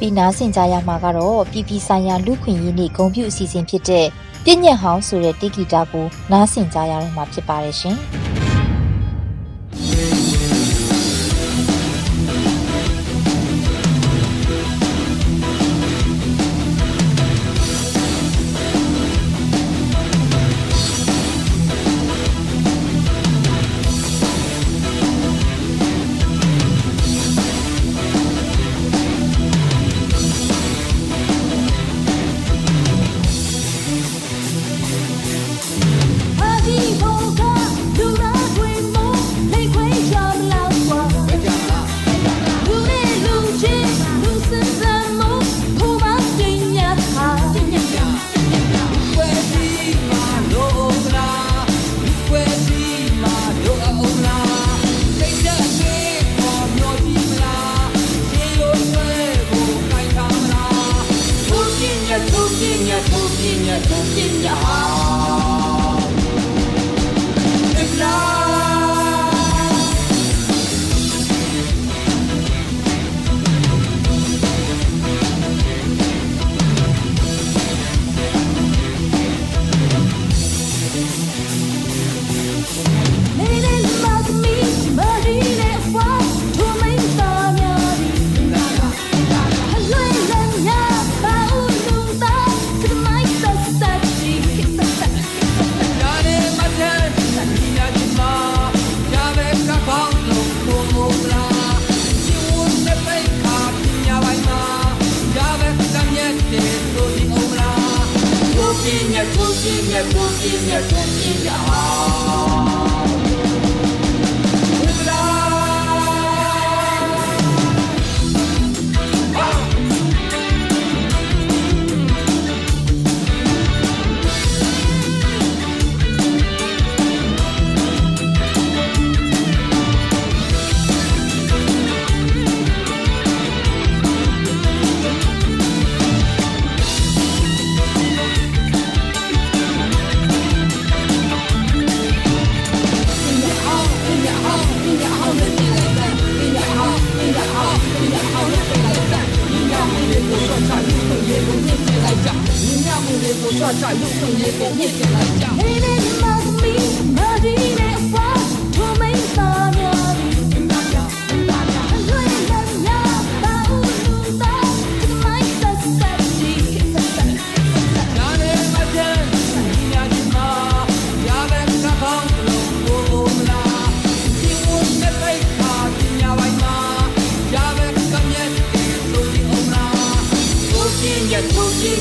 [0.00, 4.06] ဆက်လက်ပြီးနားဆင်ကြရမှာကတော့ပြည်ပြည်ဆိုင်ရာလူခွင့်ရေးနေ့ဂုဏ်ပြုအစီအစဉ်ဖြစ်တဲ့
[4.44, 7.98] ပြည့်ညက်ဟောင်းဆိုတဲ့တေဂီတာကိုနားဆင်ကြရတော့မှာဖြစ်ပါတယ်ရှင်။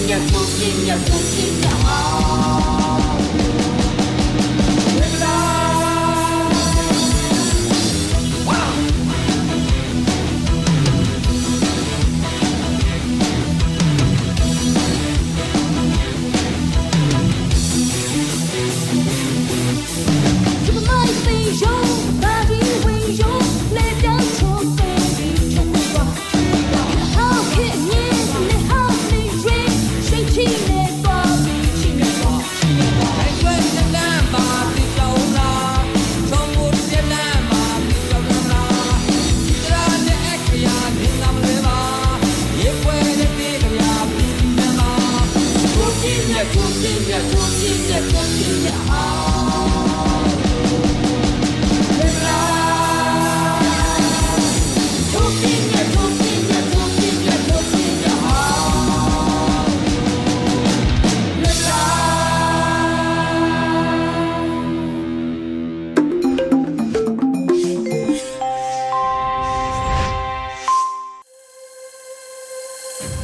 [0.07, 2.36] nhạc một nhịp nhạc một nhịp nhạc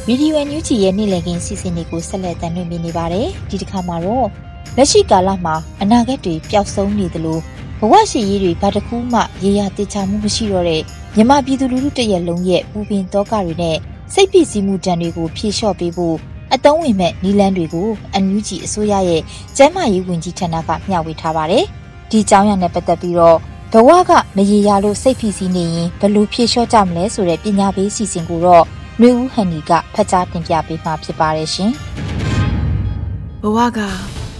[0.08, 4.28] ရေဒီယိုအန်ယူဂျီရဲ့နေ့လည်ခင်းစီစဉ်တွေကိုဆက်လက်တင်ပြနေပါတယ်ဒီတစ်ခါမှာတော့
[4.76, 7.38] လက်ရှိကာလမှာအနာဂတ်တွေပျောက်ဆုံးနေသလို
[7.80, 10.82] ဘဝရှိရေးတွေဘာတစ်ခုမှရေရာတေချာမှုမရှိတော့တဲ့
[11.16, 13.76] မြမပြည်သူလူထုတရက်လုံးရဲ့ပူပင်တောကတွေနဲ့
[14.12, 16.16] စိတ်ဖိစီးမှုတံတွေကိုဖြေလျှော့ပေးဖို့
[16.54, 19.22] အတုံးဝင်မဲ့နီလန်းတွေကိုအန်ယူဂျီအစိုးရရဲ့
[19.56, 21.64] ကျန်းမာရေးဝန်ကြီးဌာနကမျှဝေထားပါတယ်
[22.10, 23.38] ဒီအကြောင်းအရာနဲ့ပတ်သက်ပြီးတော့
[23.72, 28.66] ဘဝကမရေရာလို့စိတ်ဖိစီးနေရင်ဘယ်လိုဖြေလျှော့ကြမလဲဆိုတဲ့ပညာပေးစီစဉ်ကိုတော့
[29.00, 31.72] မျိုးဦးဟန်နီကဖတ်ကြားတင်ပြပေးမှာဖြစ်ပါတယ်ရှင်။
[33.42, 33.80] ဘဝက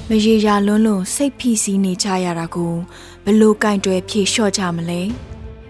[0.09, 2.75] မရေရာလွန်းလွန်းစိတ်ဖိစီးနေကြရတာကို
[3.25, 5.03] ဘလို့ကင်တွယ်ဖြေလျှော့ကြမလဲ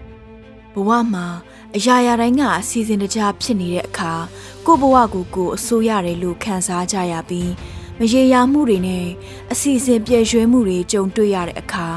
[0.73, 1.25] ။ဘဝမှာ
[1.75, 4.13] အရာရာတိုင်းကအစီအစဉ်တကျဖြစ်နေတဲ့အခါ
[4.65, 7.51] ကိုဘဝကိုကိုအစိုးရတယ်လို့ခံစားကြရပြီး
[7.99, 9.05] မရေရာမှုတွေနဲ့
[9.51, 11.87] အစီအစဉ်ပြည့်ရွှဲမှုတွေကြုံတွေ့ရတဲ့အခါ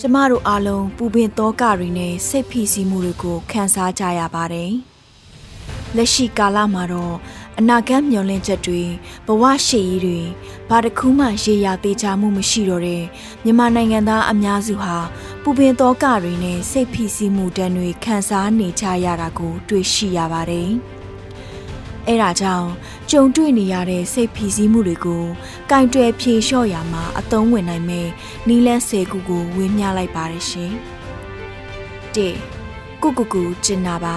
[0.00, 4.74] ကျမတို့အားလုံးပူပင်သောကတွေနဲ့စိတ်ဖိစီးမှုတွေကိုခံစားကြရပါတယ်။
[5.96, 7.16] လက်ရှိကာလမှာတော့
[7.58, 8.82] အနာဂတ်မျှော်လင့်ချက်တွေ
[9.26, 10.20] ဘဝရှေ့ရေးတွေ
[10.68, 13.02] ဘာတစ်ခုမှရေရာသေးချမှုမရှိတော့တဲ့
[13.44, 14.96] မြန်မာနိုင်ငံသားအများစုဟာ
[15.42, 20.70] ပူပင်သောကတွေနဲ့စိတ်ဖိစီးမှုတန်းတွေခံစားနေကြရတာကို တွေ့ရှိရပါတယ်။
[22.08, 22.68] အဲဒါကြောင့်
[23.10, 25.24] ကြုံတွေ့နေရတဲ့စိတ်ဖိစီးမှုတွေကို
[25.70, 28.08] ကင်တွယ်ဖြေလျှော့ရမှာအသုံးဝင်နိုင်မယ်
[28.48, 30.72] နီလန်း၁၀ခုကိုဝေမျှလိုက်ပါတယ်ရှင်။
[32.16, 32.18] ၁
[33.02, 34.16] ကုကုကူကျင်နာပါ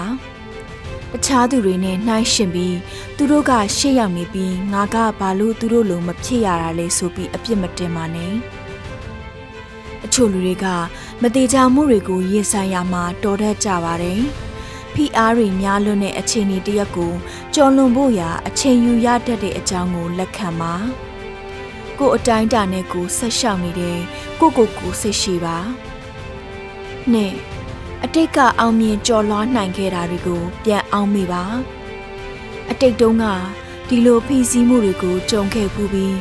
[1.13, 2.77] တခြားသူတွေနဲ့နှိုင်းရှင်ပြီး
[3.17, 8.33] သူတို့ကရှေ့ရောက်နေပြီးငါကဘာလို့သူတို့လိုမဖြစ်ရတာလဲဆိုပြီးအပြစ်မတင်ပါနဲ့
[10.05, 10.65] အချို့လူတွေက
[11.21, 14.21] မတေချာမှုတွေကိုရင်ဆိုင်ရမှာတော်တတ်ကြပါတယ်
[14.93, 17.13] ဖိအားတွေများလွန်းတဲ့အခြေအနေတရက်ကို
[17.55, 20.73] ကြော်လွန်ဖို့ရာအချိန်ယူရတတ်တဲ့အကြောင်းကိုလက်ခံပါ
[21.99, 23.99] ကိုအတိုင်းတာနဲ့ကိုဆက်ရှောက်နေတဲ့
[24.39, 25.57] ကိုကိုကိုစိတ်ရှိပါ
[27.13, 27.33] နဲ့
[28.03, 31.43] အတိတ်ကအောင်မြင်ကြော်လွှားနိုင်ခဲ့တာတွေကိုပြန်အောင်မိပါ
[32.69, 33.25] အတိတ်တုန်းက
[33.87, 36.15] ဒီလိုဖိစီးမှုတွေကိုကြုံခဲ့ပူပြီး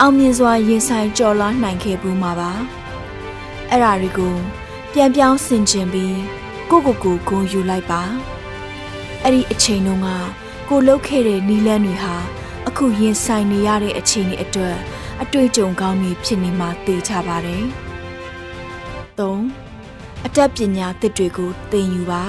[0.00, 2.52] အောင်မြင်စွာရင်ဆိုင်ကြော်လွှားနိုင်ခဲ့ပူမှာပါ
[3.70, 4.34] အဲ့ဓာတွေကို
[4.92, 6.18] ပြန်ပြောင်းဆင်ခြင်ပြီး
[6.70, 8.02] ကိုကိုကိုဂုံယူလိုက်ပါ
[9.22, 10.08] အဲ့ဒီအချိန်တုန်းက
[10.68, 12.16] ကိုလှုပ်ခဲ့တဲ့နီလန်းတွေဟာ
[12.68, 14.76] အခုရင်ဆိုင်နေရတဲ့အခြေအနေအတွက်
[15.22, 17.64] အတွေ့အကြုံကောင်းတွေဖြစ်နေမှသိချပါတယ်
[19.18, 19.63] 3
[20.26, 22.24] အတတ်ပညာသစ်တွေကိုသင်ယူပါ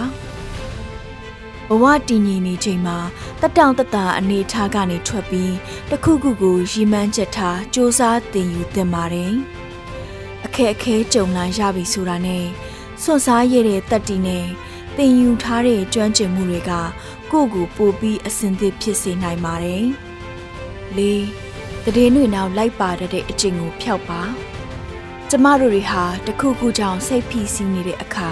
[1.69, 2.97] ဘဝတည်ငြိမ်နေချိန်မှာ
[3.41, 5.53] တက်တောင့်တတအနေထားကနေထွက်ပြီး
[5.89, 7.99] တခုခုကိုရီမန်းချက်ထားစ조사
[8.33, 9.33] သင်ယူသင်ပါတယ်
[10.45, 12.45] အခက်အခဲကြုံလာရပြီဆိုတာနဲ့
[13.01, 14.45] စွန့်စားရတဲ့တက်တီနဲ့
[14.97, 16.71] သင်ယူထားတဲ့ကျွမ်းကျင်မှုတွေက
[17.31, 19.85] ကိုယ့်ကိုပိုပြီးအဆင်သင့်ဖြစ်စေနိုင်ပါတယ်
[20.97, 21.23] လေး
[21.95, 24.21] တည်င်းတွေနောက်လိုက်ပါတဲ့အကျင့်ကိုဖျောက်ပါ
[25.37, 28.29] ကျမတို့တွေဟာတခုခုကြောင့်စိတ်ဖိစီးနေတဲ့အခါ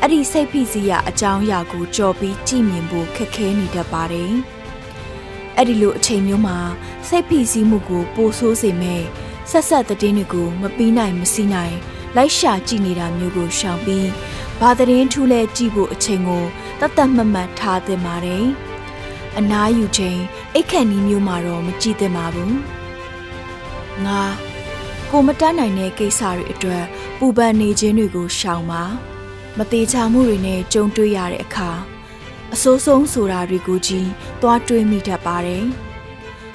[0.00, 4.32] အဲ့ဒီစိတ်ဖိစီးရအကြောင်းအရာကိုကြော်ပြီးကြည့်မြင်ဖို့ခက်ခဲနေတတ်ပါတယ်။
[5.56, 6.58] အဲ့ဒီလိုအချိန်မျိုးမှာ
[7.08, 9.02] စိတ်ဖိစီးမှုကိုပိုဆိုးစေမဲ့
[9.50, 11.76] ဆက်ဆက်တဲ့တင်းတွေကိုမပြီးနိုင်မစီးနိုင်
[12.16, 14.08] လိုက်ရှာကြည့်နေတာမျိုးကိုရှောင်ပြီး
[14.60, 16.44] ဘာသတင်းထူးလဲကြည့်ဖို့အချိန်ကို
[16.80, 18.44] တတ်တတ်မှတ်မှတ်ထားသင့်ပါတယ်။
[19.38, 20.20] အနားယူချိန်
[20.54, 22.52] အိတ်ခန့်နီးမျိုးမှာတော့မကြည့်သင့်ပါဘူး။
[24.06, 24.22] ငါ
[25.18, 26.84] ကိုမတတ်နိုင်တဲ့ကိစ္စတွေအတွက်
[27.18, 28.82] ပူပန်နေခြင်းတွေကိုရှောင်ပါ
[29.58, 31.70] မသေးချာမှုတွေနဲ့ကြုံတွေ့ရတဲ့အခါ
[32.54, 34.08] အဆိုးဆုံးဆိုတာတွေကိုကြီး
[34.40, 35.64] သွားတွေးမိတတ်ပါတယ်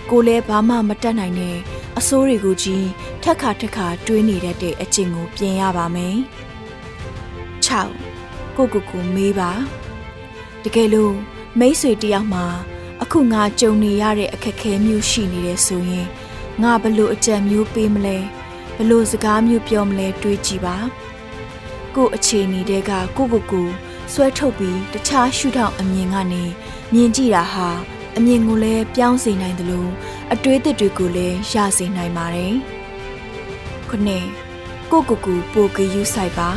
[0.10, 1.58] ကိုလည်းဘာမှမတတ်နိုင်တဲ့
[1.98, 2.88] အဆိုးတွေကိုကြီး
[3.24, 6.18] ထက်ခါထက်ခါတွေးနေတတ်တဲ့အကျင့်ကိုပြင်ရပါမယ်
[7.68, 9.52] 6ကိုကိုကိုမေးပါ
[10.64, 11.16] တကယ်လို့
[11.60, 12.46] မိတ်ဆွေတယောက်မှာ
[13.02, 16.08] အခုငါကြုံနေရတဲ့အခက်အခဲမျိုးရှိနေတယ်ဆိုရင်
[16.62, 18.41] ငါဘလို့အကြံမျိုးပေးမလဲဘ
[18.90, 20.78] လို့စကားမျိုးပြောမလဲတွေးကြည့်ပါ
[21.96, 23.68] ကို့အခြေအနေတဲကကိုကိုကို
[24.14, 26.44] ဆွဲထုတ်ပြီးတခြားရှုထောင့်အမြင်ကနေ
[26.94, 27.70] မြင်ကြည့်တာဟာ
[28.18, 29.92] အမြင်ကိုလည်းပြောင်းစေနိုင်တယ်လို့
[30.34, 32.56] အတွေးသစ်တွေကိုလည်းရစေနိုင်ပါတယ်
[33.90, 34.26] ခုနှစ်
[34.92, 36.50] ကိုကိုကိုပိုကယူဆိုင်ပါ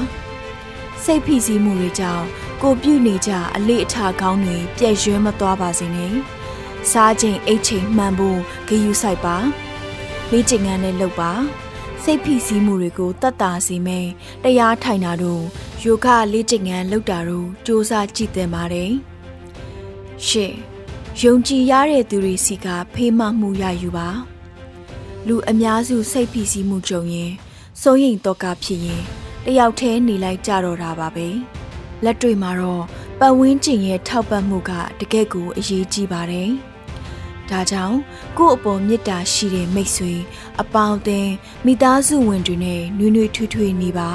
[1.04, 2.24] စိတ်ဖိစီးမှုတွေကြောင့်
[2.62, 6.14] ကိုပြုတ်နေကြအလေးအထားကောင်းတွေပြည့်ရွှဲမသွားပါစေနဲ့
[6.90, 9.36] စားချိန်အိတ်ချိန်မှန်ဖို့ဂယူဆိုင်ပါ
[10.30, 11.32] လေ့ကျင့်ခန်းနဲ့လုပ်ပါ
[12.06, 14.06] စိတ်ဖိစီးမှုတွေကိုတတ်တာစေမယ်
[14.44, 15.42] တရားထိုင်တာတို့
[15.82, 18.92] ယောဂလေ့ကျင့်ခန်းလုပ်တာတို့စ조사ကြည့်သင်ပါတယ်
[20.26, 20.54] ရှေ့
[21.20, 24.08] ယုံကြည်ရတဲ့သူတွေစီကဖေးမမှုရယူပါ
[25.26, 27.32] လူအများစုစိတ်ဖိစီးမှုကြုံရင်
[27.80, 29.02] စိုးရိမ်တော့ကဖြစ်ရင်
[29.44, 31.28] တယောက်တည်းနေလိုက်ကြတော့တာပါပဲ
[32.04, 32.84] လက်တွေ့မှာတော့
[33.20, 36.50] ပတ်ဝန်းကျင်ရဲ့ထောက်ပံ့မှုကတကယ့်ကိုအရေးကြီးပါတယ်
[37.50, 37.96] ဒါကြောင့်
[38.38, 40.12] ကို့အပေါ်မေတ္တာရှိတဲ့မိတ်ဆွေ
[40.60, 41.32] အပေါင်းအသင်း
[41.66, 44.10] မိသားစုဝင်တွေနဲ့နှွေးနှွေးထွေးထွေးနေပါ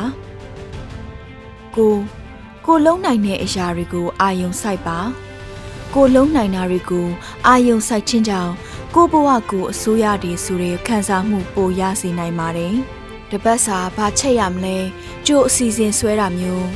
[1.75, 1.95] ကို
[2.65, 4.99] ကိုလုံးနိုင်တဲ့အရာတွေကိုအာယုံစိုက်ပါ
[5.93, 7.07] ကိုလုံးနိုင်တာတွေကို
[7.47, 8.53] အာယုံစိုက်ခြင်းကြောင့်
[8.95, 12.75] ကိုဘဝကိုအစိုးရတွေဆိုတဲ့ခံစားမှုပိုရစေနိုင်ပါတယ်။
[13.31, 14.77] တပတ်စာဘာချက်ရမလဲ
[15.25, 16.67] ကြိုအစီအစဉ်ဆွဲတာမျိုး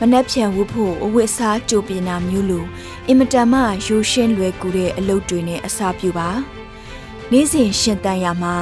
[0.00, 2.64] မနှက်ဖြန်ဝတ်ဖို့အဝတ်စားကြိုပြင်တာမျိုးလို
[3.08, 6.30] အင်မတန်မှရိုးရှင်းလွယ်ကူတဲ့အလုပ်တွေနဲ့အစားပြုပါ။
[7.32, 8.54] နေ့စဉ်ရှင်တန်ရမှာ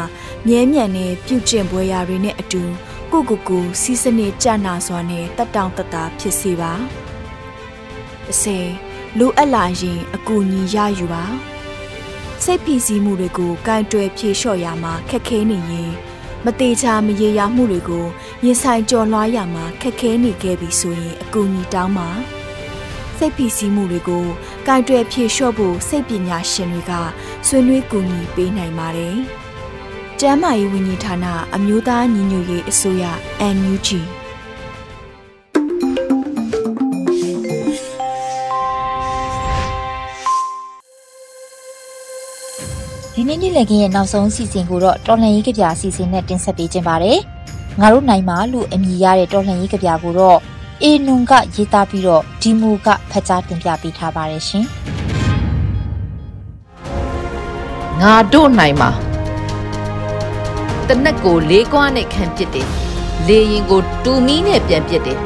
[0.46, 2.62] မြဲမြံတဲ့ပြုကျင့်ပွဲရာတွေနဲ့အတူ
[3.12, 6.72] ကိုကိုကိုစီးစနစ်ကြနာစွာနဲ့တက်တောင့်တတာဖြစ်စေပါ။
[8.30, 8.58] အစေ
[9.18, 11.24] လိုအပ်လာရင်အကူအညီရယူပါ
[12.44, 15.90] စိတ်ဖိစီးမှုတွေကိုကင်တွယ်ဖြေလျှော့ရမှာခက်ခဲနေရင်
[16.46, 18.06] မသေးချာမရေရာမှုတွေကို
[18.44, 22.08] ရင်ဆိုင်ကြော်လွှားရမှာခက်ခဲနေခဲ့ပြီဆိုရင်အကူအညီတောင်းပါ
[23.16, 24.24] စိတ်ဖိစီးမှုတွေကို
[24.66, 26.92] ကင်တွယ်ဖြေလျှော့ဖို့စိတ်ပညာရှင်တွေက
[27.46, 29.16] ဆွေးနွေးကူညီပေးနိုင်ပါတယ်
[30.20, 33.04] ကျမ်းမာရေးဝန်ကြီးဌာနအမျိုးသားညီညွတ်ရေးအစိုးရ
[33.56, 33.88] NUG
[43.18, 47.18] ဒီနေ့နေ့လည်ခင်းရဲ့နောက်ဆုံးအစီအစဉ်ကိုတော့တော်လှန်ရေးကြပြအစီအစဉ်နဲ့တင်ဆက်ပေးခြင်းပါတယ်။
[47.80, 50.38] ငါတို့နိုင်မှာလို့အမည်ရတဲ့တော်လှန်ရေးကြပြကိုတော့
[50.82, 54.66] အေနုံကရေးသားပြီးတော့ဒီမူကဖတ်ကြားတင်ပြပေးထားပါတယ်ရှင်
[58.02, 58.90] ငါတို့နိုင်မှာ
[60.88, 62.68] တနက်ကိုလေးကွားနဲ့ခံပစ်တယ်
[63.26, 65.18] လေရင်ကိုတူမီနဲ့ပြန်ပစ်တယ်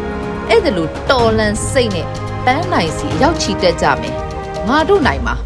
[0.49, 2.07] အဲ့ဒါလို့တော်လန်စိတ်နဲ့
[2.45, 4.15] ပန်းနိုင်စီရောက်ချီတက်ကြမယ်
[4.69, 5.37] ငါတို့နိုင်မှာ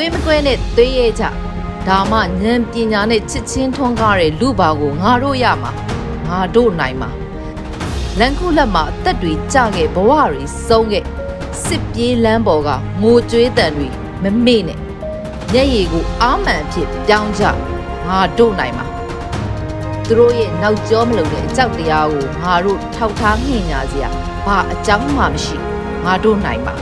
[0.00, 1.24] သွေးမကွဲနဲ့သွေးရဲကြ
[1.88, 5.72] ဒါမှဉာဏ်ပညာနဲ့ချစ်ချင်းထွန်းကားတဲ့လူပါကိုငါတို့ရမှာ
[6.26, 7.10] ငါတို့နိုင်မှာ
[8.18, 11.04] လန်ခုလက်မှာအသက်တွေကြခဲ့ဘဝတွေဆုံးခဲ့
[11.64, 12.68] စစ်ပြေးလမ်းပေါ်က
[13.02, 13.88] ငိုကြွေးတန်တွေ
[14.22, 14.78] မမေ့နဲ့
[15.52, 17.44] မျက်ရည်ကိုအာမှန်ဖြစ်ပြောင်းကြ
[18.06, 18.86] ငါတို့နိုင်မှာ
[20.06, 24.08] သူတို့ရဲ့နောက်ကျောမလုံတဲ့အကြောက်တရားကိုငါတို့ထောက်ထားငှင်ညာစရာ
[24.44, 25.56] ဘာအကြောင်းမှမရှိ
[26.04, 26.74] ငါတို့နိုင်မှာ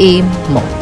[0.00, 0.81] အေးမော်